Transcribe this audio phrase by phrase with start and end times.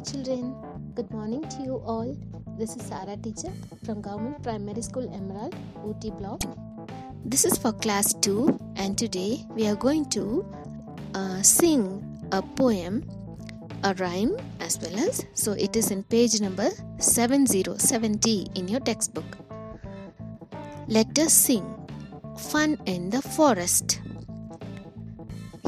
[0.00, 0.54] children.
[0.94, 2.16] Good morning to you all.
[2.56, 3.50] This is Sarah teacher
[3.84, 6.40] from Government Primary School Emerald, Ooty Block.
[7.24, 10.46] This is for class 2 and today we are going to
[11.16, 11.82] uh, sing
[12.30, 13.02] a poem,
[13.82, 19.36] a rhyme as well as so it is in page number 7070 in your textbook.
[20.86, 21.66] Let us sing
[22.38, 24.00] Fun in the Forest.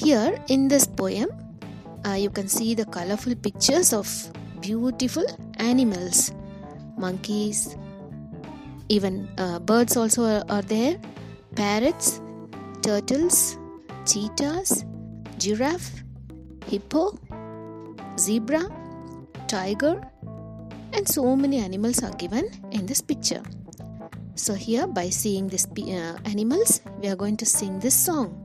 [0.00, 1.28] Here in this poem
[2.06, 4.08] uh, you can see the colorful pictures of
[4.60, 5.24] beautiful
[5.58, 6.32] animals
[6.96, 7.76] monkeys
[8.92, 10.98] even uh, birds also are, are there.
[11.56, 12.20] Parrots
[12.82, 13.58] turtles
[14.04, 14.84] cheetahs
[15.38, 16.02] giraffe
[16.66, 17.16] hippo
[18.18, 18.62] zebra
[19.46, 20.00] tiger
[20.92, 23.42] and so many animals are given in this picture.
[24.34, 28.41] So here by seeing these uh, animals we are going to sing this song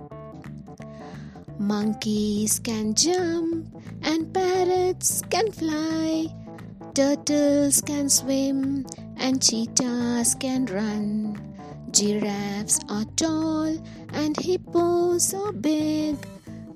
[1.60, 3.68] Monkeys can jump
[4.04, 6.28] and parrots can fly.
[6.94, 8.86] Turtles can swim
[9.18, 11.38] and cheetahs can run.
[11.92, 13.76] Giraffes are tall
[14.14, 16.16] and hippos are big.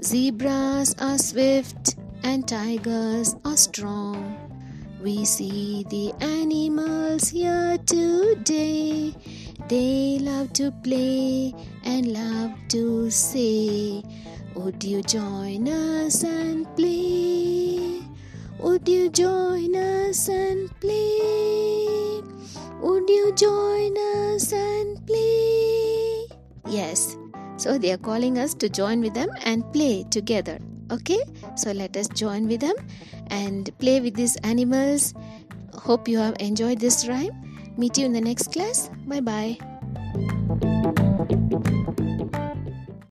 [0.04, 4.51] Zebras are swift and tigers are strong.
[5.02, 9.16] We see the animals here today.
[9.68, 14.04] They love to play and love to say.
[14.54, 18.02] Would you join us and play?
[18.60, 22.22] Would you join us and play?
[22.82, 26.28] Would you join us and play?
[26.68, 27.18] Yes,
[27.58, 30.60] so they are calling us to join with them and play together.
[30.92, 31.24] Okay,
[31.56, 32.76] so let us join with them
[33.28, 35.14] and play with these animals.
[35.74, 37.32] Hope you have enjoyed this rhyme.
[37.78, 38.90] Meet you in the next class.
[39.08, 41.08] Bye bye.